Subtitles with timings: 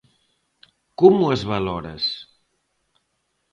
[0.99, 2.03] Como as valoras?